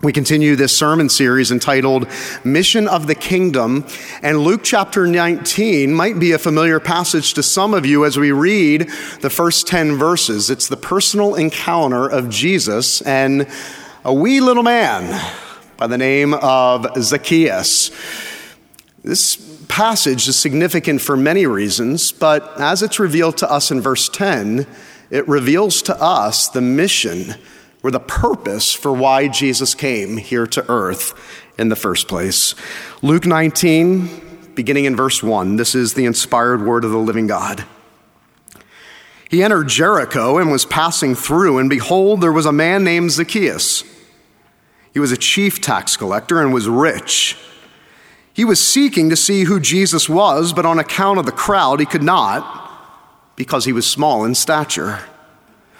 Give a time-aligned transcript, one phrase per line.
[0.00, 2.06] We continue this sermon series entitled
[2.44, 3.84] Mission of the Kingdom,
[4.22, 8.30] and Luke chapter 19 might be a familiar passage to some of you as we
[8.30, 8.82] read
[9.22, 10.50] the first 10 verses.
[10.50, 13.48] It's the personal encounter of Jesus and
[14.04, 15.20] a wee little man
[15.76, 17.90] by the name of Zacchaeus.
[19.02, 19.34] This
[19.66, 24.64] passage is significant for many reasons, but as it's revealed to us in verse 10,
[25.10, 27.34] it reveals to us the mission
[27.82, 31.14] or the purpose for why Jesus came here to earth
[31.58, 32.54] in the first place.
[33.02, 37.64] Luke 19, beginning in verse 1, this is the inspired word of the living God.
[39.28, 43.84] He entered Jericho and was passing through, and behold, there was a man named Zacchaeus.
[44.92, 47.36] He was a chief tax collector and was rich.
[48.32, 51.86] He was seeking to see who Jesus was, but on account of the crowd, he
[51.86, 52.68] could not
[53.36, 55.00] because he was small in stature.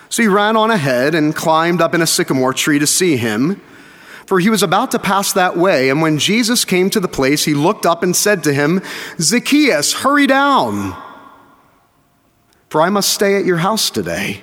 [0.08, 3.60] So he ran on ahead and climbed up in a sycamore tree to see him,
[4.26, 5.90] for he was about to pass that way.
[5.90, 8.80] And when Jesus came to the place, he looked up and said to him,
[9.20, 10.96] Zacchaeus, hurry down,
[12.68, 14.42] for I must stay at your house today.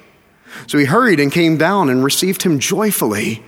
[0.67, 3.43] So he hurried and came down and received him joyfully.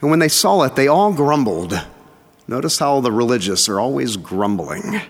[0.00, 1.80] And when they saw it, they all grumbled.
[2.46, 5.00] Notice how the religious are always grumbling.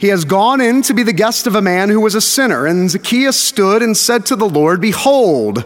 [0.00, 2.64] He has gone in to be the guest of a man who was a sinner.
[2.64, 5.62] And Zacchaeus stood and said to the Lord, Behold,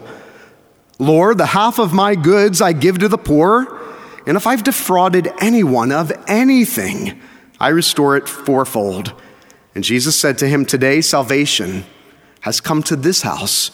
[0.99, 3.81] Lord, the half of my goods I give to the poor,
[4.27, 7.17] and if I've defrauded anyone of anything,
[7.61, 9.13] I restore it fourfold.
[9.73, 11.85] And Jesus said to him, Today salvation
[12.41, 13.71] has come to this house,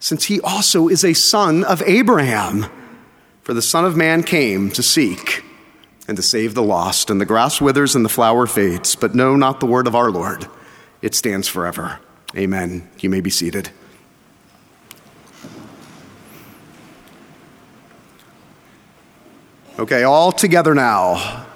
[0.00, 2.66] since he also is a son of Abraham.
[3.42, 5.44] For the Son of Man came to seek
[6.06, 7.10] and to save the lost.
[7.10, 10.10] And the grass withers and the flower fades, but no, not the word of our
[10.10, 10.46] Lord.
[11.02, 12.00] It stands forever.
[12.36, 12.88] Amen.
[13.00, 13.70] You may be seated.
[19.78, 21.46] Okay, all together now.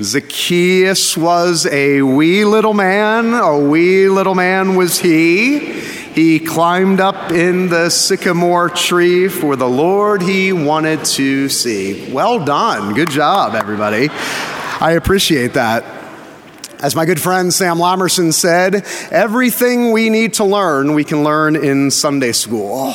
[0.00, 5.58] Zacchaeus was a wee little man, a wee little man was he.
[5.58, 12.12] He climbed up in the sycamore tree for the Lord he wanted to see.
[12.12, 12.94] Well done.
[12.94, 14.08] Good job, everybody.
[14.10, 15.84] I appreciate that.
[16.80, 21.56] As my good friend Sam Lamerson said, everything we need to learn, we can learn
[21.56, 22.94] in Sunday school.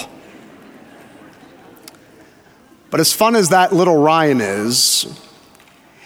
[2.89, 5.05] But as fun as that little rhyme is,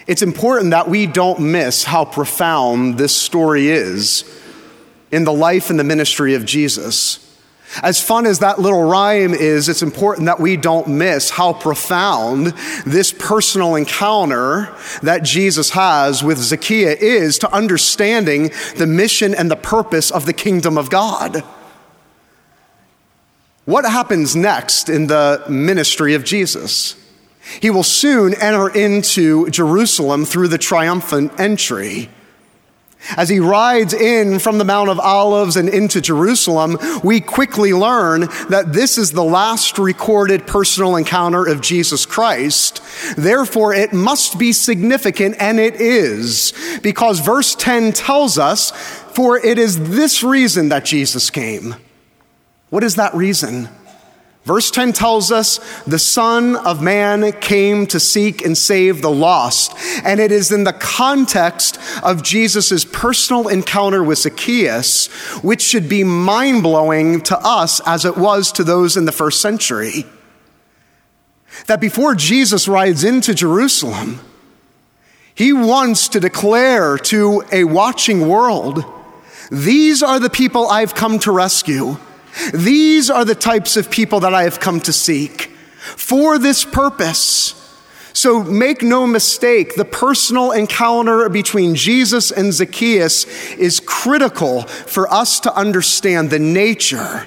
[0.08, 4.24] it's important that we don't miss how profound this story is
[5.12, 7.24] in the life and the ministry of Jesus.
[7.82, 12.54] As fun as that little rhyme is, it's important that we don't miss how profound
[12.86, 19.56] this personal encounter that Jesus has with Zacchaeus is to understanding the mission and the
[19.56, 21.44] purpose of the kingdom of God.
[23.66, 26.96] What happens next in the ministry of Jesus?
[27.60, 32.10] He will soon enter into Jerusalem through the triumphant entry.
[33.16, 38.22] As he rides in from the Mount of Olives and into Jerusalem, we quickly learn
[38.50, 42.82] that this is the last recorded personal encounter of Jesus Christ.
[43.16, 49.58] Therefore, it must be significant, and it is, because verse 10 tells us, For it
[49.58, 51.76] is this reason that Jesus came.
[52.70, 53.68] What is that reason?
[54.48, 59.74] Verse 10 tells us the Son of Man came to seek and save the lost.
[60.06, 65.08] And it is in the context of Jesus' personal encounter with Zacchaeus,
[65.42, 69.42] which should be mind blowing to us as it was to those in the first
[69.42, 70.06] century.
[71.66, 74.18] That before Jesus rides into Jerusalem,
[75.34, 78.82] he wants to declare to a watching world,
[79.50, 81.98] These are the people I've come to rescue.
[82.52, 85.50] These are the types of people that I have come to seek
[85.96, 87.54] for this purpose.
[88.12, 95.38] So make no mistake, the personal encounter between Jesus and Zacchaeus is critical for us
[95.40, 97.26] to understand the nature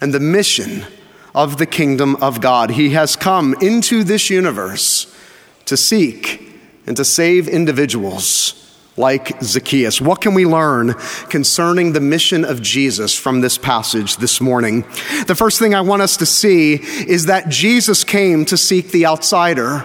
[0.00, 0.86] and the mission
[1.34, 2.70] of the kingdom of God.
[2.70, 5.14] He has come into this universe
[5.66, 6.40] to seek
[6.86, 8.63] and to save individuals
[8.96, 10.00] like Zacchaeus.
[10.00, 10.94] What can we learn
[11.28, 14.82] concerning the mission of Jesus from this passage this morning?
[15.26, 19.06] The first thing I want us to see is that Jesus came to seek the
[19.06, 19.84] outsider.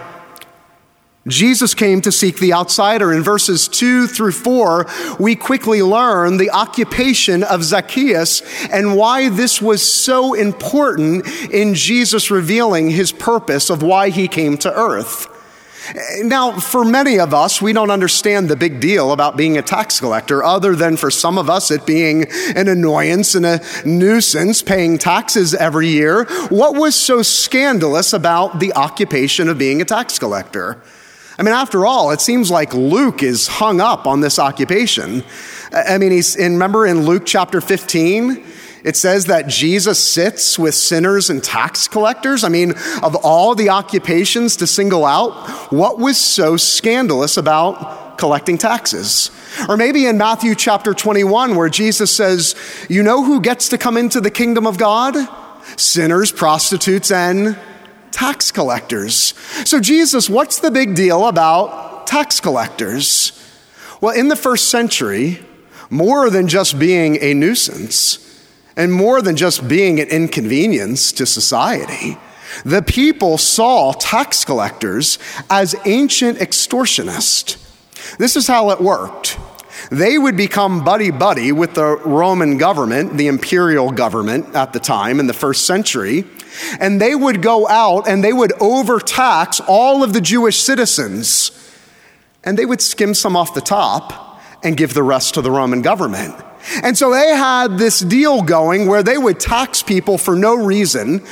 [1.28, 3.12] Jesus came to seek the outsider.
[3.12, 4.86] In verses 2 through 4,
[5.18, 12.30] we quickly learn the occupation of Zacchaeus and why this was so important in Jesus
[12.30, 15.29] revealing his purpose of why he came to earth.
[16.22, 19.98] Now, for many of us, we don't understand the big deal about being a tax
[19.98, 24.98] collector, other than for some of us it being an annoyance and a nuisance paying
[24.98, 26.24] taxes every year.
[26.48, 30.80] What was so scandalous about the occupation of being a tax collector?
[31.38, 35.24] I mean, after all, it seems like Luke is hung up on this occupation.
[35.72, 38.44] I mean, he's, and remember in Luke chapter 15,
[38.82, 42.44] it says that Jesus sits with sinners and tax collectors.
[42.44, 42.72] I mean,
[43.02, 49.30] of all the occupations to single out, what was so scandalous about collecting taxes?
[49.68, 52.54] Or maybe in Matthew chapter 21, where Jesus says,
[52.88, 55.16] You know who gets to come into the kingdom of God?
[55.76, 57.58] Sinners, prostitutes, and
[58.10, 59.34] tax collectors.
[59.64, 63.32] So, Jesus, what's the big deal about tax collectors?
[64.00, 65.44] Well, in the first century,
[65.90, 68.29] more than just being a nuisance,
[68.80, 72.16] and more than just being an inconvenience to society.
[72.64, 75.18] The people saw tax collectors
[75.50, 77.58] as ancient extortionists.
[78.16, 79.38] This is how it worked.
[79.90, 85.20] They would become buddy buddy with the Roman government, the imperial government at the time
[85.20, 86.24] in the first century,
[86.80, 91.52] and they would go out and they would overtax all of the Jewish citizens,
[92.42, 95.82] and they would skim some off the top and give the rest to the Roman
[95.82, 96.34] government.
[96.82, 101.22] And so they had this deal going where they would tax people for no reason,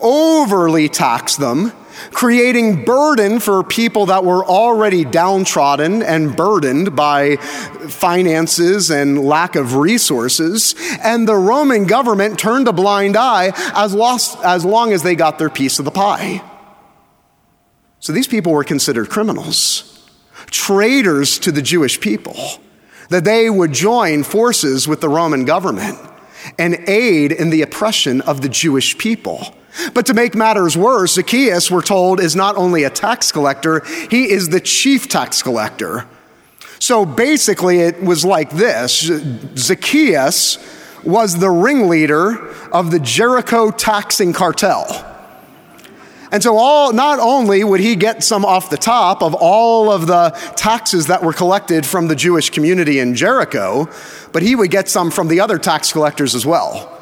[0.00, 1.72] overly tax them,
[2.12, 9.76] creating burden for people that were already downtrodden and burdened by finances and lack of
[9.76, 10.74] resources.
[11.02, 15.38] And the Roman government turned a blind eye as, lost, as long as they got
[15.38, 16.42] their piece of the pie.
[17.98, 20.08] So these people were considered criminals,
[20.46, 22.36] traitors to the Jewish people
[23.08, 25.98] that they would join forces with the Roman government
[26.58, 29.54] and aid in the oppression of the Jewish people.
[29.94, 34.30] But to make matters worse, Zacchaeus, we're told, is not only a tax collector, he
[34.30, 36.06] is the chief tax collector.
[36.78, 39.10] So basically, it was like this
[39.56, 40.58] Zacchaeus
[41.04, 45.15] was the ringleader of the Jericho taxing cartel.
[46.36, 50.06] And so, all, not only would he get some off the top of all of
[50.06, 53.88] the taxes that were collected from the Jewish community in Jericho,
[54.32, 56.94] but he would get some from the other tax collectors as well.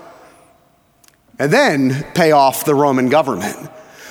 [1.37, 3.57] And then pay off the Roman government.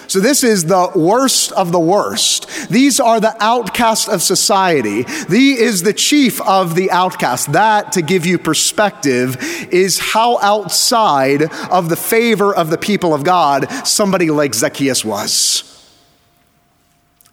[0.07, 2.69] So, this is the worst of the worst.
[2.69, 5.03] These are the outcast of society.
[5.29, 7.53] He is the chief of the outcast.
[7.53, 9.37] That, to give you perspective,
[9.71, 15.69] is how outside of the favor of the people of God somebody like Zacchaeus was.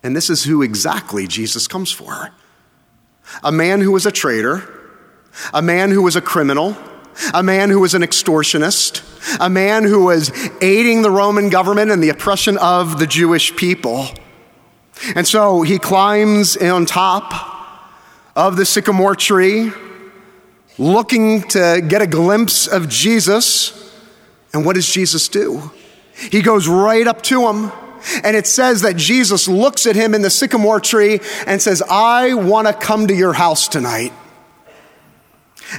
[0.02, 2.30] And this is who exactly Jesus comes for
[3.44, 4.68] a man who was a traitor,
[5.54, 6.76] a man who was a criminal
[7.34, 9.02] a man who was an extortionist,
[9.40, 14.06] a man who was aiding the Roman government and the oppression of the Jewish people.
[15.14, 17.48] And so he climbs on top
[18.36, 19.72] of the sycamore tree,
[20.78, 23.92] looking to get a glimpse of Jesus.
[24.52, 25.70] And what does Jesus do?
[26.14, 27.72] He goes right up to him.
[28.24, 32.32] And it says that Jesus looks at him in the sycamore tree and says, I
[32.32, 34.12] want to come to your house tonight.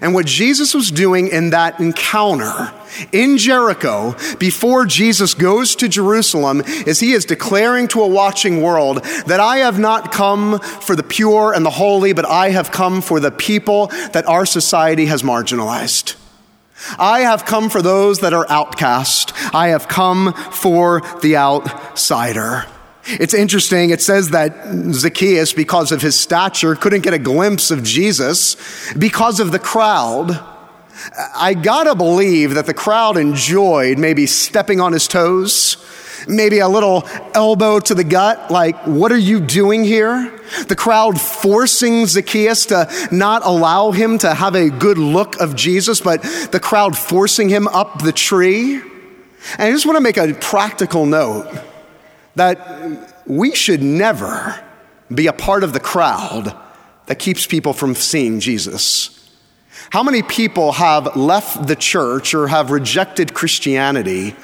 [0.01, 2.71] And what Jesus was doing in that encounter
[3.11, 9.03] in Jericho before Jesus goes to Jerusalem is he is declaring to a watching world
[9.25, 13.01] that I have not come for the pure and the holy, but I have come
[13.01, 16.15] for the people that our society has marginalized.
[16.97, 19.33] I have come for those that are outcast.
[19.53, 22.65] I have come for the outsider.
[23.05, 23.89] It's interesting.
[23.89, 24.55] It says that
[24.93, 28.55] Zacchaeus, because of his stature, couldn't get a glimpse of Jesus
[28.93, 30.39] because of the crowd.
[31.35, 35.77] I gotta believe that the crowd enjoyed maybe stepping on his toes,
[36.27, 40.39] maybe a little elbow to the gut, like, what are you doing here?
[40.67, 46.01] The crowd forcing Zacchaeus to not allow him to have a good look of Jesus,
[46.01, 48.75] but the crowd forcing him up the tree.
[48.75, 51.47] And I just wanna make a practical note
[52.35, 54.61] that we should never
[55.13, 56.55] be a part of the crowd
[57.07, 59.17] that keeps people from seeing Jesus.
[59.89, 64.35] How many people have left the church or have rejected Christianity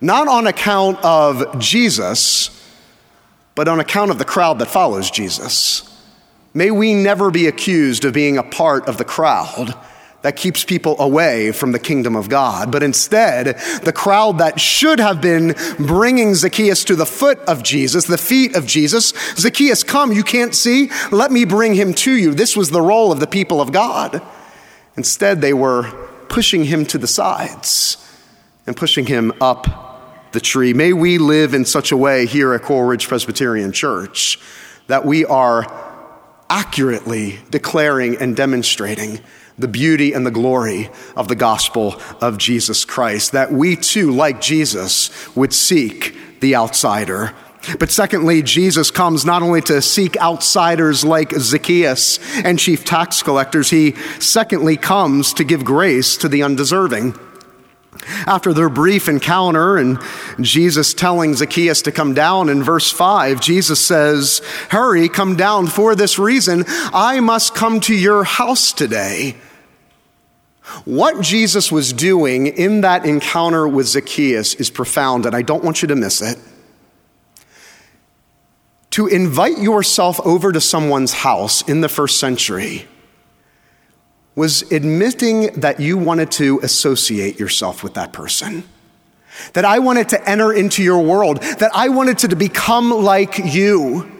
[0.00, 2.50] not on account of Jesus,
[3.54, 5.90] but on account of the crowd that follows Jesus?
[6.52, 9.74] May we never be accused of being a part of the crowd
[10.24, 12.72] that keeps people away from the kingdom of God.
[12.72, 18.06] But instead, the crowd that should have been bringing Zacchaeus to the foot of Jesus,
[18.06, 20.90] the feet of Jesus, Zacchaeus, come, you can't see?
[21.12, 22.32] Let me bring him to you.
[22.32, 24.22] This was the role of the people of God.
[24.96, 25.92] Instead, they were
[26.30, 27.98] pushing him to the sides
[28.66, 30.72] and pushing him up the tree.
[30.72, 34.38] May we live in such a way here at Coral Ridge Presbyterian Church
[34.86, 35.66] that we are
[36.48, 39.20] accurately declaring and demonstrating
[39.58, 44.40] the beauty and the glory of the gospel of Jesus Christ, that we too, like
[44.40, 47.32] Jesus, would seek the outsider.
[47.78, 53.70] But secondly, Jesus comes not only to seek outsiders like Zacchaeus and chief tax collectors,
[53.70, 57.18] he secondly comes to give grace to the undeserving.
[58.26, 59.98] After their brief encounter and
[60.40, 65.94] Jesus telling Zacchaeus to come down in verse 5, Jesus says, Hurry, come down for
[65.94, 66.64] this reason.
[66.92, 69.36] I must come to your house today.
[70.84, 75.82] What Jesus was doing in that encounter with Zacchaeus is profound, and I don't want
[75.82, 76.38] you to miss it.
[78.92, 82.86] To invite yourself over to someone's house in the first century
[84.36, 88.64] was admitting that you wanted to associate yourself with that person.
[89.52, 94.10] That I wanted to enter into your world, that I wanted to become like you.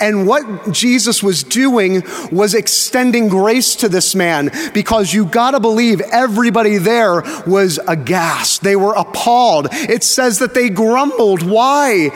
[0.00, 6.02] And what Jesus was doing was extending grace to this man because you gotta believe
[6.12, 8.62] everybody there was aghast.
[8.62, 9.68] They were appalled.
[9.72, 11.42] It says that they grumbled.
[11.42, 12.10] Why?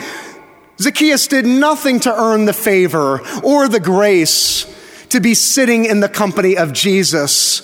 [0.79, 4.71] Zacchaeus did nothing to earn the favor or the grace
[5.09, 7.63] to be sitting in the company of Jesus,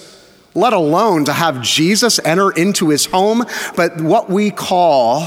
[0.53, 3.43] let alone to have Jesus enter into his home.
[3.75, 5.21] But what we call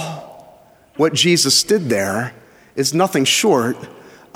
[0.96, 2.32] what Jesus did there
[2.74, 3.76] is nothing short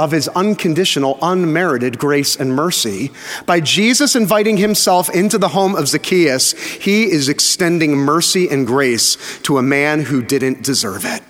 [0.00, 3.10] of his unconditional, unmerited grace and mercy.
[3.44, 9.18] By Jesus inviting himself into the home of Zacchaeus, he is extending mercy and grace
[9.42, 11.22] to a man who didn't deserve it.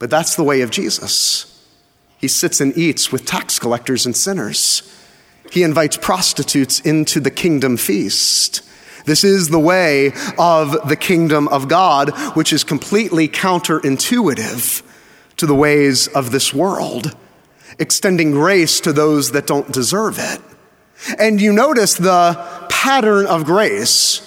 [0.00, 1.53] But that's the way of Jesus.
[2.24, 4.82] He sits and eats with tax collectors and sinners.
[5.52, 8.62] He invites prostitutes into the kingdom feast.
[9.04, 14.82] This is the way of the kingdom of God, which is completely counterintuitive
[15.36, 17.14] to the ways of this world,
[17.78, 20.40] extending grace to those that don't deserve it.
[21.18, 24.22] And you notice the pattern of grace.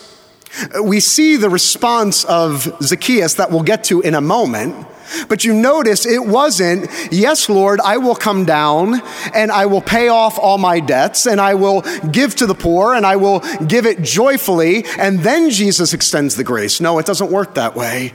[0.84, 4.86] We see the response of Zacchaeus that we'll get to in a moment.
[5.28, 9.02] But you notice it wasn't, yes, Lord, I will come down
[9.34, 12.94] and I will pay off all my debts and I will give to the poor
[12.94, 14.86] and I will give it joyfully.
[14.98, 16.82] And then Jesus extends the grace.
[16.82, 18.14] No, it doesn't work that way.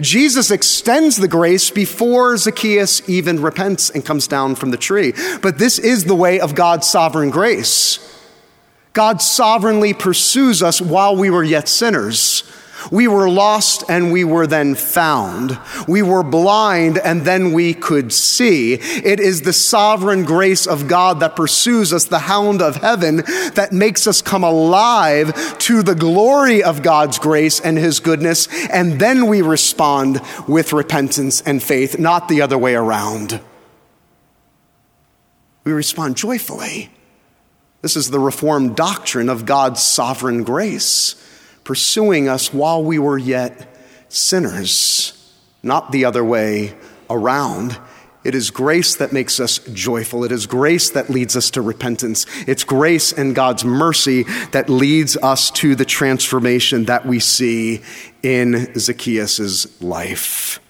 [0.00, 5.12] Jesus extends the grace before Zacchaeus even repents and comes down from the tree.
[5.42, 8.02] But this is the way of God's sovereign grace.
[8.92, 12.42] God sovereignly pursues us while we were yet sinners.
[12.90, 15.58] We were lost and we were then found.
[15.88, 18.74] We were blind and then we could see.
[18.74, 23.16] It is the sovereign grace of God that pursues us, the hound of heaven,
[23.54, 28.48] that makes us come alive to the glory of God's grace and his goodness.
[28.68, 33.40] And then we respond with repentance and faith, not the other way around.
[35.64, 36.90] We respond joyfully.
[37.82, 41.14] This is the Reformed doctrine of God's sovereign grace
[41.66, 43.68] pursuing us while we were yet
[44.08, 46.72] sinners, not the other way
[47.10, 47.76] around.
[48.22, 50.22] It is grace that makes us joyful.
[50.22, 52.24] It is grace that leads us to repentance.
[52.46, 57.82] It's grace and God's mercy that leads us to the transformation that we see
[58.22, 60.60] in Zacchaeus' life.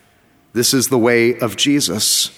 [0.55, 2.31] This is the way of Jesus.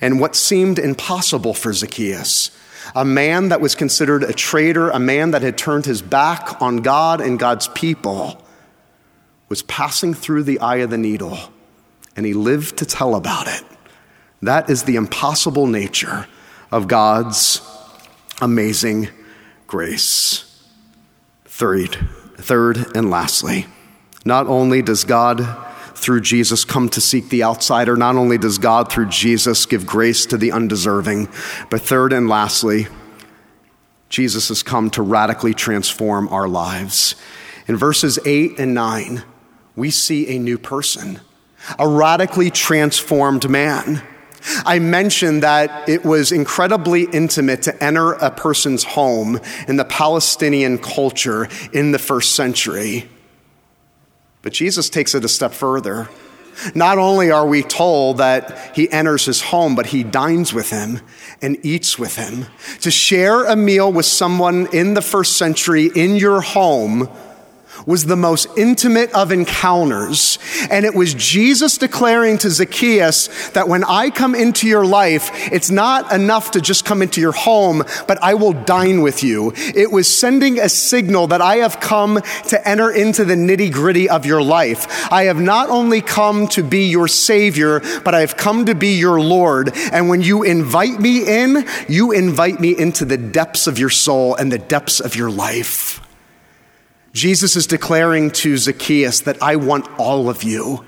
[0.00, 2.50] And what seemed impossible for Zacchaeus
[2.94, 6.78] a man that was considered a traitor, a man that had turned his back on
[6.78, 8.42] God and God's people,
[9.48, 11.38] was passing through the eye of the needle,
[12.16, 13.64] and he lived to tell about it.
[14.42, 16.26] That is the impossible nature
[16.70, 17.60] of God's
[18.40, 19.08] amazing
[19.66, 20.64] grace.
[21.44, 21.96] Third,
[22.36, 23.66] third and lastly,
[24.24, 25.40] not only does God
[26.02, 27.96] through Jesus come to seek the outsider.
[27.96, 31.28] Not only does God through Jesus give grace to the undeserving,
[31.70, 32.88] but third and lastly,
[34.08, 37.14] Jesus has come to radically transform our lives.
[37.68, 39.22] In verses 8 and 9,
[39.76, 41.20] we see a new person,
[41.78, 44.02] a radically transformed man.
[44.66, 50.78] I mentioned that it was incredibly intimate to enter a person's home in the Palestinian
[50.78, 53.08] culture in the first century.
[54.42, 56.08] But Jesus takes it a step further.
[56.74, 61.00] Not only are we told that he enters his home, but he dines with him
[61.40, 62.46] and eats with him.
[62.80, 67.08] To share a meal with someone in the first century in your home
[67.86, 70.38] was the most intimate of encounters.
[70.70, 75.70] And it was Jesus declaring to Zacchaeus that when I come into your life, it's
[75.70, 79.52] not enough to just come into your home, but I will dine with you.
[79.56, 84.08] It was sending a signal that I have come to enter into the nitty gritty
[84.08, 85.10] of your life.
[85.12, 88.98] I have not only come to be your Savior, but I have come to be
[88.98, 89.72] your Lord.
[89.92, 94.34] And when you invite me in, you invite me into the depths of your soul
[94.34, 96.00] and the depths of your life.
[97.12, 100.84] Jesus is declaring to Zacchaeus that I want all of you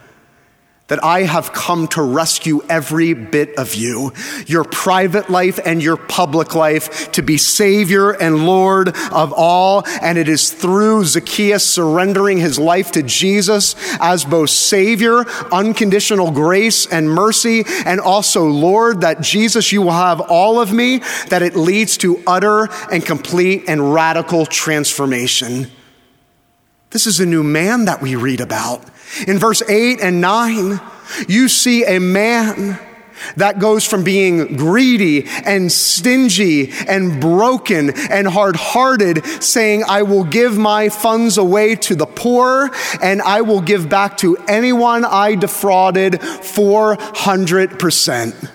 [0.88, 4.12] that I have come to rescue every bit of you,
[4.46, 9.84] your private life and your public life, to be Savior and Lord of all.
[10.02, 16.86] And it is through Zacchaeus surrendering his life to Jesus as both Savior, unconditional grace
[16.86, 20.98] and mercy, and also Lord, that Jesus, you will have all of me,
[21.30, 25.70] that it leads to utter and complete and radical transformation.
[26.94, 28.84] This is a new man that we read about.
[29.26, 30.80] In verse 8 and 9,
[31.26, 32.78] you see a man
[33.34, 40.22] that goes from being greedy and stingy and broken and hard hearted, saying, I will
[40.22, 42.70] give my funds away to the poor
[43.02, 48.50] and I will give back to anyone I defrauded 400%.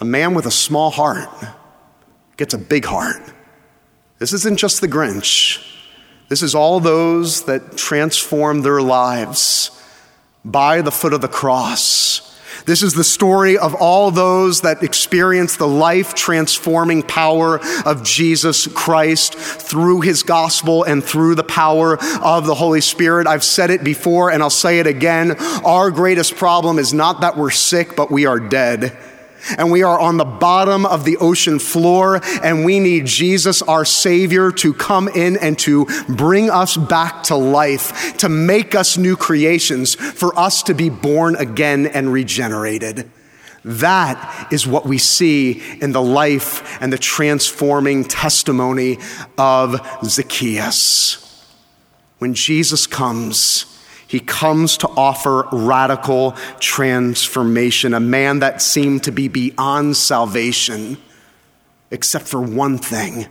[0.00, 1.28] A man with a small heart
[2.36, 3.22] gets a big heart.
[4.18, 5.74] This isn't just the Grinch.
[6.28, 9.70] This is all those that transform their lives
[10.44, 12.22] by the foot of the cross.
[12.64, 18.66] This is the story of all those that experience the life transforming power of Jesus
[18.66, 23.28] Christ through his gospel and through the power of the Holy Spirit.
[23.28, 25.36] I've said it before and I'll say it again.
[25.64, 28.96] Our greatest problem is not that we're sick, but we are dead
[29.58, 33.84] and we are on the bottom of the ocean floor, and we need Jesus, our
[33.84, 39.16] Savior, to come in and to bring us back to life, to make us new
[39.16, 43.10] creations, for us to be born again and regenerated.
[43.64, 48.98] That is what we see in the life and the transforming testimony
[49.36, 51.22] of Zacchaeus.
[52.18, 53.75] When Jesus comes,
[54.06, 60.96] he comes to offer radical transformation, a man that seemed to be beyond salvation,
[61.90, 63.26] except for one thing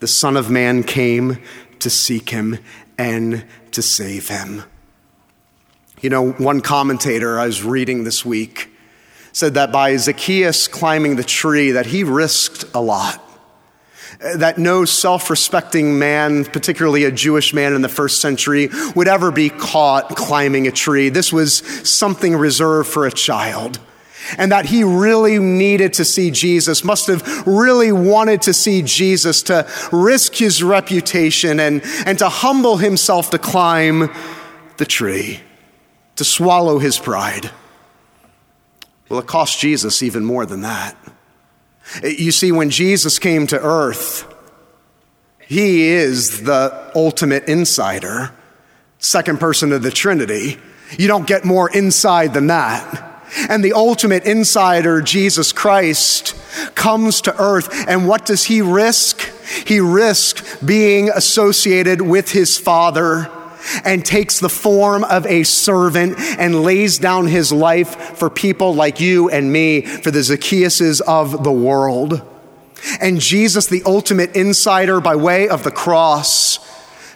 [0.00, 1.38] the Son of Man came
[1.78, 2.58] to seek him
[2.98, 4.62] and to save him.
[6.00, 8.70] You know, one commentator I was reading this week
[9.32, 13.22] said that by Zacchaeus climbing the tree that he risked a lot
[14.22, 19.08] Uh, that no self respecting man, particularly a Jewish man in the first century, would
[19.08, 21.08] ever be caught climbing a tree.
[21.10, 23.78] This was something reserved for a child.
[24.38, 29.42] And that he really needed to see Jesus, must have really wanted to see Jesus
[29.44, 34.10] to risk his reputation and, and to humble himself to climb
[34.78, 35.40] the tree,
[36.16, 37.50] to swallow his pride.
[39.08, 40.96] Well, it cost Jesus even more than that.
[42.02, 44.32] Eh, you see, when Jesus came to earth,
[45.40, 48.32] he is the ultimate insider,
[48.98, 50.58] second person of the Trinity.
[50.98, 53.12] You don't get more inside than that.
[53.48, 56.34] And the ultimate insider, Jesus Christ,
[56.74, 57.68] comes to earth.
[57.88, 59.20] And what does he risk?
[59.66, 63.30] He risks being associated with his Father
[63.84, 69.00] and takes the form of a servant and lays down his life for people like
[69.00, 72.22] you and me, for the Zacchaeuses of the world.
[73.00, 76.58] And Jesus, the ultimate insider by way of the cross,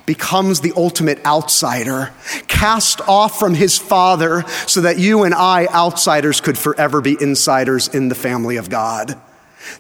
[0.07, 2.13] becomes the ultimate outsider,
[2.49, 7.87] cast off from his father so that you and I, outsiders, could forever be insiders
[7.87, 9.21] in the family of God.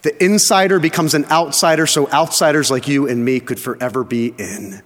[0.03, 4.83] The insider becomes an outsider so outsiders like you and me could forever be in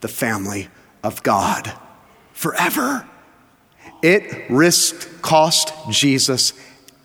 [0.00, 0.68] the family
[1.04, 1.72] of God
[2.32, 3.08] forever.
[4.02, 6.52] It risked, cost Jesus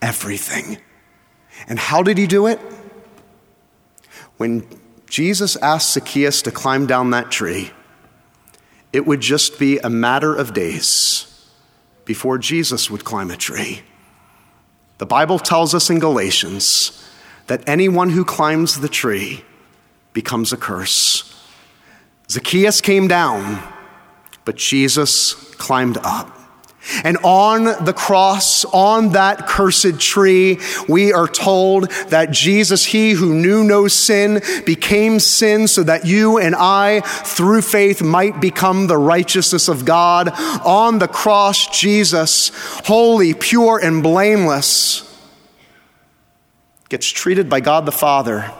[0.01, 0.79] everything.
[1.67, 2.59] And how did he do it?
[4.37, 4.65] When
[5.07, 7.71] Jesus asked Zacchaeus to climb down that tree,
[8.91, 11.25] it would just be a matter of days
[12.05, 13.81] before Jesus would climb a tree.
[14.97, 17.07] The Bible tells us in Galatians
[17.47, 19.43] that anyone who climbs the tree
[20.13, 21.25] becomes a curse.
[22.29, 23.61] Zacchaeus came down
[24.45, 26.35] but Jesus climbed up.
[27.03, 33.35] And on the cross, on that cursed tree, we are told that Jesus, he who
[33.35, 38.97] knew no sin, became sin so that you and I, through faith, might become the
[38.97, 40.29] righteousness of God.
[40.65, 42.51] On the cross, Jesus,
[42.85, 45.05] holy, pure, and blameless,
[46.87, 48.51] gets treated by God the Father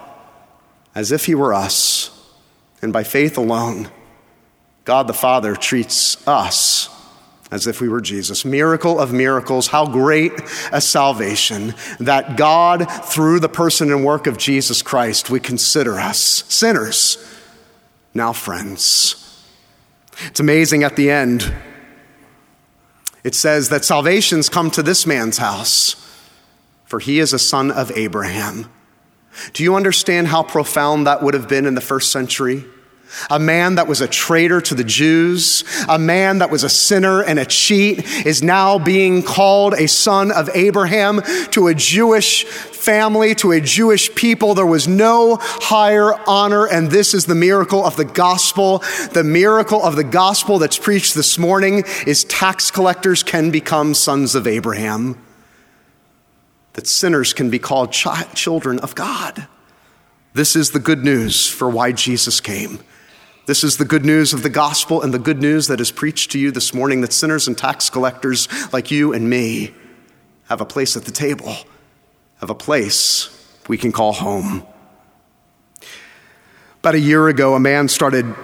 [0.94, 2.12] as if he were us
[2.82, 3.90] And by faith alone,
[4.90, 6.90] God the Father treats us
[7.52, 8.44] as if we were Jesus.
[8.44, 10.32] Miracle of miracles, how great
[10.72, 16.18] a salvation that God, through the person and work of Jesus Christ, would consider us
[16.20, 17.24] sinners,
[18.16, 19.46] now friends.
[20.26, 21.54] It's amazing at the end.
[23.24, 25.98] It says that salvations come to this man's house,
[26.86, 28.66] for he is a son of Abraham.
[29.54, 32.66] Do you understand how profound that would have been in the first century?
[33.30, 37.24] A man that was a traitor to the Jews, a man that was a sinner
[37.24, 43.36] and a cheat, is now being called a son of Abraham to a Jewish family,
[43.36, 44.54] to a Jewish people.
[44.54, 48.84] There was no higher honor, and this is the miracle of the gospel.
[49.12, 54.36] The miracle of the gospel that's preached this morning is tax collectors can become sons
[54.36, 55.18] of Abraham,
[56.74, 59.48] that sinners can be called children of God.
[60.34, 62.80] This is the good news for why Jesus came.
[63.50, 66.30] This is the good news of the gospel and the good news that is preached
[66.34, 69.74] to you this morning that sinners and tax collectors like you and me
[70.50, 71.56] have a place at the table,
[72.42, 74.64] have a place we can call home.
[76.82, 78.36] About a year ago, a man started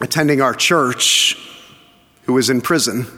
[0.00, 1.36] attending our church
[2.22, 3.08] who was in prison.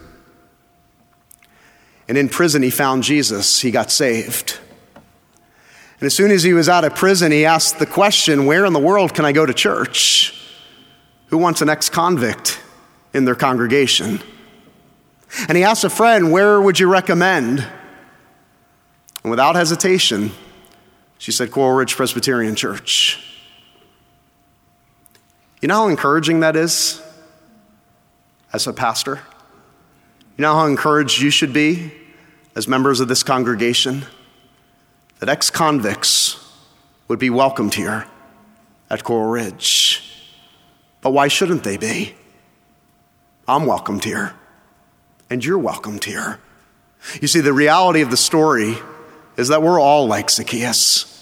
[2.08, 3.60] And in prison, he found Jesus.
[3.60, 4.58] He got saved.
[4.94, 8.72] And as soon as he was out of prison, he asked the question Where in
[8.72, 10.38] the world can I go to church?
[11.32, 12.60] Who wants an ex convict
[13.14, 14.20] in their congregation?
[15.48, 17.66] And he asked a friend, Where would you recommend?
[19.22, 20.32] And without hesitation,
[21.16, 23.18] she said, Coral Ridge Presbyterian Church.
[25.62, 27.00] You know how encouraging that is
[28.52, 29.20] as a pastor?
[30.36, 31.92] You know how encouraged you should be
[32.54, 34.04] as members of this congregation?
[35.20, 36.36] That ex convicts
[37.08, 38.06] would be welcomed here
[38.90, 40.11] at Coral Ridge.
[41.02, 42.14] But why shouldn't they be?
[43.46, 44.34] I'm welcomed here,
[45.28, 46.40] and you're welcomed here.
[47.20, 48.76] You see, the reality of the story
[49.36, 51.12] is that we're all like Zacchaeus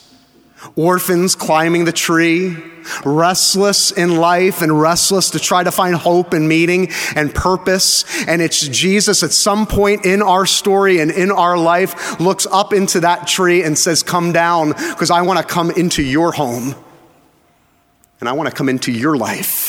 [0.76, 2.56] orphans climbing the tree,
[3.04, 8.04] restless in life and restless to try to find hope and meaning and purpose.
[8.26, 12.72] And it's Jesus at some point in our story and in our life looks up
[12.72, 16.74] into that tree and says, Come down, because I want to come into your home
[18.20, 19.59] and I want to come into your life.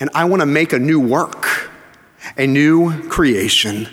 [0.00, 1.70] And I want to make a new work,
[2.36, 3.88] a new creation.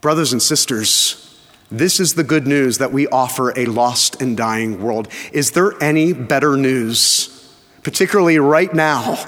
[0.00, 1.22] Brothers and sisters,
[1.70, 5.08] this is the good news that we offer a lost and dying world.
[5.32, 9.24] Is there any better news, particularly right now?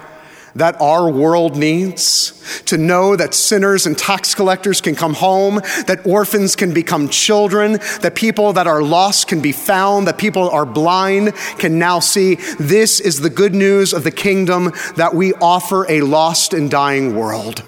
[0.58, 6.00] That our world needs to know that sinners and tax collectors can come home, that
[6.04, 10.66] orphans can become children, that people that are lost can be found, that people are
[10.66, 12.36] blind can now see.
[12.58, 17.14] This is the good news of the kingdom that we offer a lost and dying
[17.14, 17.62] world.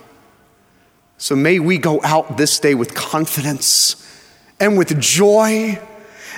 [1.18, 3.96] So may we go out this day with confidence
[4.58, 5.78] and with joy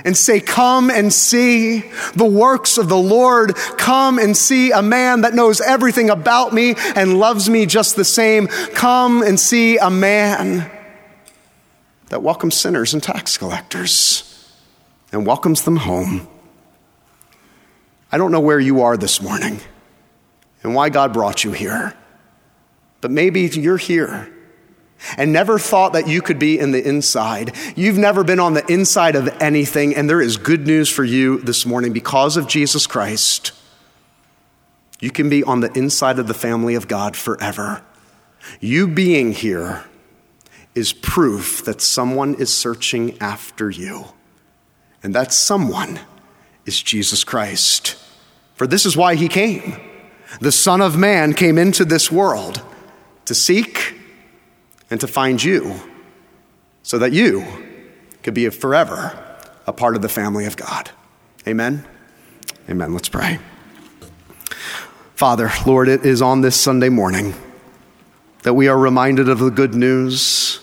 [0.04, 1.80] and say, Come and see
[2.14, 3.54] the works of the Lord.
[3.54, 8.04] Come and see a man that knows everything about me and loves me just the
[8.04, 8.46] same.
[8.46, 10.70] Come and see a man
[12.08, 14.28] that welcomes sinners and tax collectors
[15.12, 16.26] and welcomes them home.
[18.10, 19.60] I don't know where you are this morning
[20.62, 21.94] and why God brought you here,
[23.00, 24.32] but maybe you're here
[25.16, 27.54] and never thought that you could be in the inside.
[27.76, 31.40] You've never been on the inside of anything, and there is good news for you
[31.40, 33.52] this morning because of Jesus Christ.
[35.00, 37.82] You can be on the inside of the family of God forever.
[38.60, 39.84] You being here
[40.74, 44.06] is proof that someone is searching after you,
[45.02, 46.00] and that someone
[46.64, 47.96] is Jesus Christ.
[48.54, 49.76] For this is why he came.
[50.40, 52.62] The Son of Man came into this world
[53.24, 53.98] to seek
[54.92, 55.74] and to find you
[56.83, 57.46] so that you
[58.22, 59.18] could be forever
[59.66, 60.90] a part of the family of God.
[61.48, 61.87] Amen.
[62.68, 62.92] Amen.
[62.92, 63.38] Let's pray.
[65.14, 67.33] Father, Lord, it is on this Sunday morning
[68.42, 70.61] that we are reminded of the good news,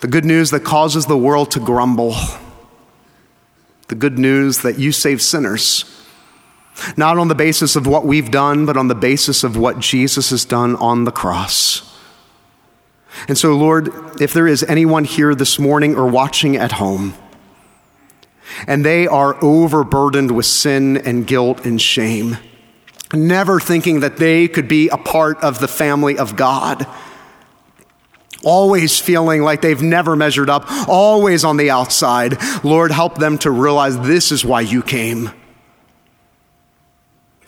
[0.00, 2.14] the good news that causes the world to grumble,
[3.86, 5.86] the good news that you save sinners,
[6.98, 10.28] not on the basis of what we've done, but on the basis of what Jesus
[10.28, 11.87] has done on the cross.
[13.26, 17.14] And so, Lord, if there is anyone here this morning or watching at home,
[18.66, 22.38] and they are overburdened with sin and guilt and shame,
[23.12, 26.86] never thinking that they could be a part of the family of God,
[28.44, 33.50] always feeling like they've never measured up, always on the outside, Lord, help them to
[33.50, 35.30] realize this is why you came.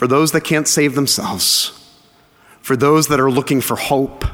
[0.00, 1.78] for those that can't save themselves,
[2.62, 4.24] for those that are looking for hope,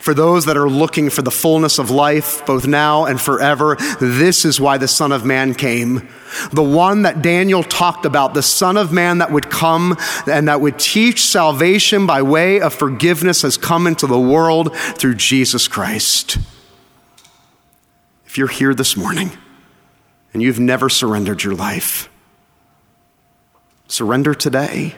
[0.00, 3.76] for those that are looking for the fullness of life, both now and forever.
[4.00, 6.08] This is why the Son of Man came.
[6.52, 9.96] The one that Daniel talked about, the Son of Man that would come
[10.26, 15.14] and that would teach salvation by way of forgiveness, has come into the world through
[15.14, 16.38] Jesus Christ.
[18.26, 19.30] If you're here this morning
[20.32, 22.10] and you've never surrendered your life,
[23.88, 24.96] Surrender today.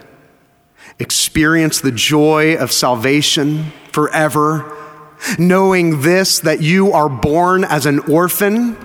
[0.97, 4.75] Experience the joy of salvation forever,
[5.37, 8.77] knowing this that you are born as an orphan,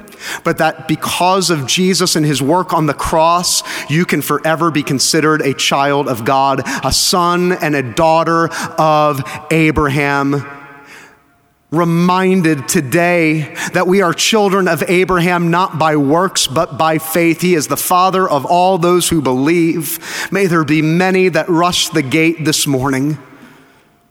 [0.43, 4.83] but that because of Jesus and his work on the cross, you can forever be
[4.83, 10.45] considered a child of God, a son and a daughter of Abraham
[11.75, 17.41] reminded today that we are children of Abraham not by works but by faith.
[17.41, 19.99] He is the father of all those who believe.
[20.31, 23.19] May there be many that rush the gate this morning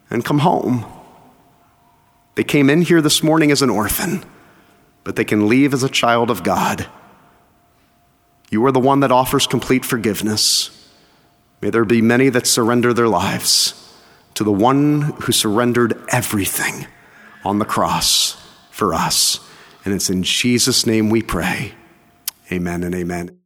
[0.09, 0.85] and come home.
[2.35, 4.23] They came in here this morning as an orphan,
[5.03, 6.87] but they can leave as a child of God.
[8.49, 10.69] You are the one that offers complete forgiveness.
[11.61, 13.79] May there be many that surrender their lives
[14.35, 16.87] to the one who surrendered everything
[17.45, 18.37] on the cross
[18.71, 19.39] for us.
[19.85, 21.73] And it's in Jesus' name we pray.
[22.51, 23.42] Amen and amen.